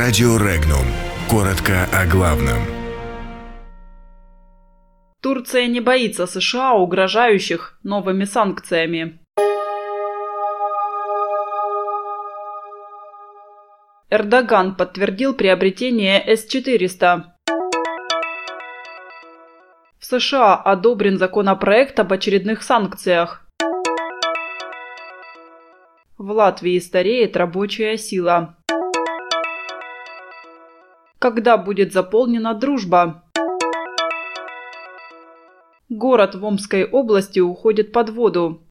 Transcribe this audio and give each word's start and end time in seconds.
Радио 0.00 0.36
Регнум. 0.36 0.86
Коротко 1.28 1.88
о 1.92 2.06
главном. 2.06 2.62
Турция 5.20 5.66
не 5.66 5.80
боится 5.80 6.28
США, 6.28 6.74
угрожающих 6.74 7.80
новыми 7.82 8.22
санкциями. 8.22 9.18
Эрдоган 14.08 14.76
подтвердил 14.76 15.34
приобретение 15.34 16.22
С-400. 16.24 17.24
В 19.98 20.04
США 20.04 20.54
одобрен 20.54 21.18
законопроект 21.18 21.98
об 21.98 22.12
очередных 22.12 22.62
санкциях. 22.62 23.44
В 26.18 26.30
Латвии 26.30 26.78
стареет 26.78 27.36
рабочая 27.36 27.96
сила. 27.98 28.54
Когда 31.18 31.56
будет 31.58 31.92
заполнена 31.92 32.54
дружба? 32.54 33.24
Город 35.88 36.36
в 36.36 36.44
Омской 36.44 36.84
области 36.84 37.40
уходит 37.40 37.90
под 37.90 38.10
воду. 38.10 38.62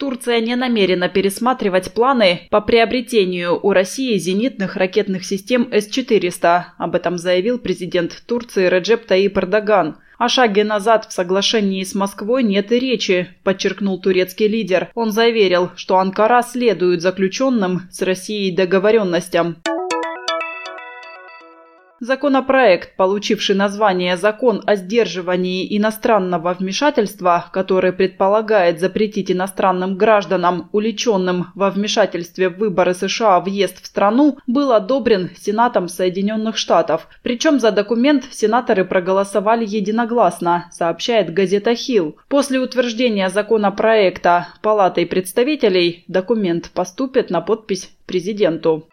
Турция 0.00 0.40
не 0.40 0.56
намерена 0.56 1.10
пересматривать 1.10 1.92
планы 1.92 2.48
по 2.50 2.62
приобретению 2.62 3.60
у 3.62 3.74
России 3.74 4.16
зенитных 4.16 4.76
ракетных 4.76 5.26
систем 5.26 5.68
С-400. 5.70 6.62
Об 6.78 6.94
этом 6.94 7.18
заявил 7.18 7.58
президент 7.58 8.22
Турции 8.26 8.66
Реджеп 8.66 9.04
Таип 9.04 9.36
Эрдоган. 9.36 9.98
О 10.16 10.30
шаге 10.30 10.64
назад 10.64 11.04
в 11.04 11.12
соглашении 11.12 11.84
с 11.84 11.94
Москвой 11.94 12.44
нет 12.44 12.72
и 12.72 12.78
речи, 12.78 13.28
подчеркнул 13.44 14.00
турецкий 14.00 14.48
лидер. 14.48 14.90
Он 14.94 15.12
заверил, 15.12 15.70
что 15.76 15.98
Анкара 15.98 16.40
следует 16.42 17.02
заключенным 17.02 17.82
с 17.90 18.00
Россией 18.00 18.56
договоренностям. 18.56 19.58
Законопроект, 22.00 22.96
получивший 22.96 23.54
название 23.54 24.16
«Закон 24.16 24.62
о 24.64 24.74
сдерживании 24.74 25.76
иностранного 25.76 26.56
вмешательства», 26.58 27.44
который 27.52 27.92
предполагает 27.92 28.80
запретить 28.80 29.30
иностранным 29.30 29.98
гражданам, 29.98 30.70
уличенным 30.72 31.48
во 31.54 31.68
вмешательстве 31.68 32.48
в 32.48 32.56
выборы 32.56 32.94
США 32.94 33.38
въезд 33.40 33.82
в 33.82 33.86
страну, 33.86 34.38
был 34.46 34.72
одобрен 34.72 35.28
Сенатом 35.38 35.88
Соединенных 35.88 36.56
Штатов. 36.56 37.06
Причем 37.22 37.60
за 37.60 37.70
документ 37.70 38.24
сенаторы 38.30 38.86
проголосовали 38.86 39.66
единогласно, 39.66 40.70
сообщает 40.72 41.34
газета 41.34 41.74
«Хилл». 41.74 42.16
После 42.28 42.60
утверждения 42.60 43.28
законопроекта 43.28 44.48
Палатой 44.62 45.04
представителей 45.04 46.04
документ 46.08 46.70
поступит 46.72 47.28
на 47.28 47.42
подпись 47.42 47.90
президенту. 48.06 48.88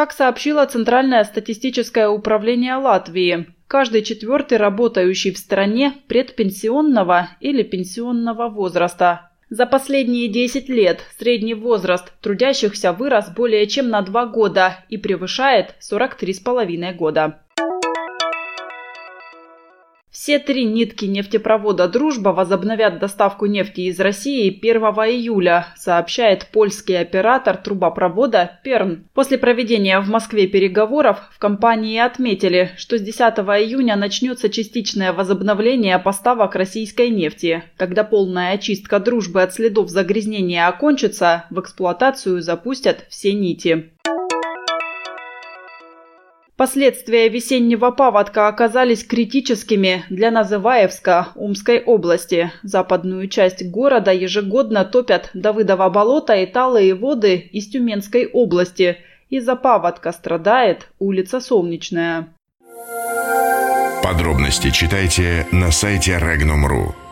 Как 0.00 0.12
сообщило 0.12 0.64
Центральное 0.64 1.22
статистическое 1.24 2.08
управление 2.08 2.76
Латвии, 2.76 3.48
каждый 3.68 4.00
четвертый 4.00 4.56
работающий 4.56 5.30
в 5.30 5.36
стране 5.36 5.92
предпенсионного 6.08 7.28
или 7.40 7.62
пенсионного 7.62 8.48
возраста. 8.48 9.30
За 9.50 9.66
последние 9.66 10.28
10 10.28 10.70
лет 10.70 11.00
средний 11.18 11.52
возраст 11.52 12.14
трудящихся 12.22 12.94
вырос 12.94 13.28
более 13.28 13.66
чем 13.66 13.90
на 13.90 14.00
2 14.00 14.24
года 14.28 14.78
и 14.88 14.96
превышает 14.96 15.74
43,5 15.82 16.94
года. 16.94 17.42
Все 20.22 20.38
три 20.38 20.66
нитки 20.66 21.06
нефтепровода 21.06 21.88
«Дружба» 21.88 22.28
возобновят 22.28 22.98
доставку 22.98 23.46
нефти 23.46 23.88
из 23.88 23.98
России 23.98 24.50
1 24.50 24.82
июля, 25.08 25.68
сообщает 25.78 26.48
польский 26.52 27.00
оператор 27.00 27.56
трубопровода 27.56 28.60
«Перн». 28.62 29.06
После 29.14 29.38
проведения 29.38 29.98
в 29.98 30.10
Москве 30.10 30.46
переговоров 30.46 31.16
в 31.32 31.38
компании 31.38 31.98
отметили, 31.98 32.72
что 32.76 32.98
с 32.98 33.00
10 33.00 33.18
июня 33.20 33.96
начнется 33.96 34.50
частичное 34.50 35.14
возобновление 35.14 35.98
поставок 35.98 36.54
российской 36.54 37.08
нефти. 37.08 37.62
Когда 37.78 38.04
полная 38.04 38.52
очистка 38.52 39.00
«Дружбы» 39.00 39.40
от 39.40 39.54
следов 39.54 39.88
загрязнения 39.88 40.68
окончится, 40.68 41.46
в 41.48 41.58
эксплуатацию 41.60 42.42
запустят 42.42 43.06
все 43.08 43.32
нити. 43.32 43.92
Последствия 46.60 47.30
весеннего 47.30 47.90
паводка 47.90 48.46
оказались 48.46 49.02
критическими 49.02 50.04
для 50.10 50.30
Называевска 50.30 51.28
Умской 51.34 51.82
области. 51.82 52.52
Западную 52.62 53.28
часть 53.28 53.64
города 53.70 54.12
ежегодно 54.12 54.84
топят 54.84 55.30
Давыдово 55.32 55.88
болото 55.88 56.34
и 56.34 56.44
талые 56.44 56.94
воды 56.94 57.36
из 57.36 57.68
Тюменской 57.68 58.26
области. 58.26 58.98
Из-за 59.30 59.56
паводка 59.56 60.12
страдает 60.12 60.90
улица 60.98 61.40
Солнечная. 61.40 62.28
Подробности 64.04 64.70
читайте 64.70 65.46
на 65.52 65.70
сайте 65.70 66.18
Regnum.ru. 66.18 67.09